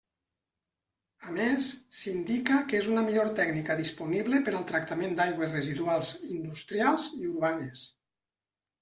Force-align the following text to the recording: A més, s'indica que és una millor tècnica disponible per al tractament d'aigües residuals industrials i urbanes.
A 1.31 1.33
més, 1.33 1.65
s'indica 2.03 2.57
que 2.71 2.79
és 2.79 2.87
una 2.93 3.03
millor 3.09 3.29
tècnica 3.39 3.75
disponible 3.81 4.39
per 4.47 4.55
al 4.61 4.65
tractament 4.71 5.13
d'aigües 5.21 5.53
residuals 5.59 6.11
industrials 6.39 7.07
i 7.19 7.29
urbanes. 7.35 7.85